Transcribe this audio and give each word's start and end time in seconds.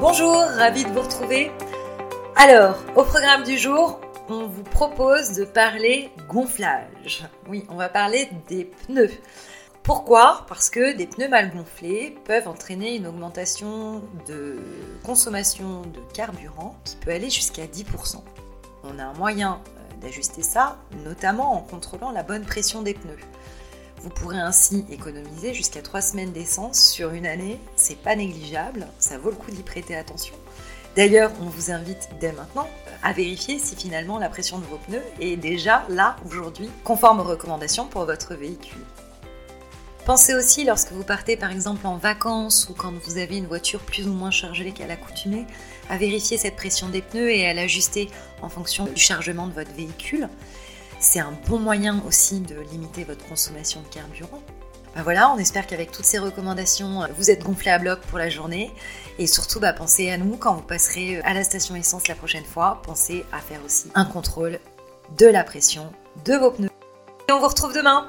Bonjour, 0.00 0.34
ravi 0.34 0.84
de 0.84 0.88
vous 0.88 1.02
retrouver. 1.02 1.52
Alors, 2.34 2.78
au 2.96 3.04
programme 3.04 3.44
du 3.44 3.58
jour, 3.58 4.00
on 4.30 4.46
vous 4.46 4.62
propose 4.62 5.34
de 5.34 5.44
parler 5.44 6.10
gonflage. 6.26 7.26
Oui, 7.46 7.66
on 7.68 7.74
va 7.74 7.90
parler 7.90 8.30
des 8.48 8.64
pneus. 8.64 9.10
Pourquoi? 9.82 10.46
Parce 10.48 10.70
que 10.70 10.96
des 10.96 11.06
pneus 11.06 11.28
mal 11.28 11.54
gonflés 11.54 12.16
peuvent 12.24 12.48
entraîner 12.48 12.96
une 12.96 13.06
augmentation 13.06 14.02
de 14.26 14.58
consommation 15.04 15.82
de 15.82 16.00
carburant 16.14 16.76
qui 16.84 16.96
peut 16.96 17.10
aller 17.10 17.28
jusqu'à 17.28 17.66
10%. 17.66 18.22
On 18.84 18.98
a 18.98 19.04
un 19.04 19.12
moyen 19.12 19.60
euh, 19.66 20.00
d'ajuster 20.00 20.40
ça, 20.40 20.78
notamment 21.04 21.52
en 21.52 21.60
contrôlant 21.60 22.10
la 22.10 22.22
bonne 22.22 22.46
pression 22.46 22.80
des 22.80 22.94
pneus. 22.94 23.18
Vous 24.02 24.08
pourrez 24.08 24.38
ainsi 24.38 24.86
économiser 24.90 25.52
jusqu'à 25.52 25.82
3 25.82 26.00
semaines 26.00 26.32
d'essence 26.32 26.80
sur 26.80 27.10
une 27.10 27.26
année. 27.26 27.60
C'est 27.76 28.00
pas 28.00 28.16
négligeable, 28.16 28.86
ça 28.98 29.18
vaut 29.18 29.30
le 29.30 29.36
coup 29.36 29.50
d'y 29.50 29.62
prêter 29.62 29.94
attention. 29.94 30.34
D'ailleurs, 30.96 31.30
on 31.40 31.44
vous 31.44 31.70
invite 31.70 32.08
dès 32.18 32.32
maintenant 32.32 32.68
à 33.02 33.12
vérifier 33.12 33.58
si 33.58 33.76
finalement 33.76 34.18
la 34.18 34.30
pression 34.30 34.58
de 34.58 34.64
vos 34.64 34.78
pneus 34.78 35.02
est 35.20 35.36
déjà 35.36 35.84
là 35.90 36.16
aujourd'hui, 36.26 36.70
conforme 36.82 37.20
aux 37.20 37.24
recommandations 37.24 37.86
pour 37.86 38.06
votre 38.06 38.34
véhicule. 38.34 38.80
Pensez 40.06 40.34
aussi 40.34 40.64
lorsque 40.64 40.92
vous 40.92 41.04
partez 41.04 41.36
par 41.36 41.50
exemple 41.52 41.86
en 41.86 41.96
vacances 41.96 42.68
ou 42.70 42.74
quand 42.74 42.92
vous 43.04 43.18
avez 43.18 43.36
une 43.36 43.46
voiture 43.46 43.80
plus 43.80 44.08
ou 44.08 44.12
moins 44.12 44.30
chargée 44.30 44.72
qu'à 44.72 44.86
l'accoutumée, 44.86 45.46
à 45.90 45.98
vérifier 45.98 46.38
cette 46.38 46.56
pression 46.56 46.88
des 46.88 47.02
pneus 47.02 47.30
et 47.30 47.46
à 47.46 47.52
l'ajuster 47.52 48.08
en 48.40 48.48
fonction 48.48 48.86
du 48.86 48.98
chargement 48.98 49.46
de 49.46 49.52
votre 49.52 49.72
véhicule. 49.72 50.28
C'est 51.00 51.18
un 51.18 51.32
bon 51.48 51.58
moyen 51.58 52.02
aussi 52.06 52.40
de 52.40 52.60
limiter 52.60 53.04
votre 53.04 53.26
consommation 53.26 53.80
de 53.80 53.86
carburant. 53.86 54.42
Ben 54.94 55.02
voilà, 55.02 55.30
on 55.30 55.38
espère 55.38 55.66
qu'avec 55.66 55.92
toutes 55.92 56.04
ces 56.04 56.18
recommandations, 56.18 57.06
vous 57.16 57.30
êtes 57.30 57.42
gonflé 57.42 57.70
à 57.70 57.78
bloc 57.78 58.00
pour 58.02 58.18
la 58.18 58.28
journée. 58.28 58.70
Et 59.18 59.26
surtout, 59.26 59.60
bah, 59.60 59.72
pensez 59.72 60.10
à 60.10 60.18
nous 60.18 60.36
quand 60.36 60.54
vous 60.54 60.62
passerez 60.62 61.22
à 61.22 61.32
la 61.32 61.42
station 61.42 61.74
essence 61.74 62.06
la 62.06 62.14
prochaine 62.14 62.44
fois. 62.44 62.82
Pensez 62.84 63.24
à 63.32 63.38
faire 63.38 63.60
aussi 63.64 63.88
un 63.94 64.04
contrôle 64.04 64.58
de 65.18 65.26
la 65.26 65.42
pression 65.42 65.90
de 66.26 66.34
vos 66.34 66.50
pneus. 66.50 66.70
Et 67.28 67.32
on 67.32 67.40
vous 67.40 67.48
retrouve 67.48 67.72
demain 67.72 68.06